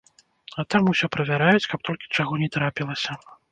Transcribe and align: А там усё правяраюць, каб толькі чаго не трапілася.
А 0.63 0.63
там 0.75 0.89
усё 0.93 1.09
правяраюць, 1.17 1.69
каб 1.73 1.79
толькі 1.91 2.11
чаго 2.15 2.43
не 2.43 2.51
трапілася. 2.59 3.11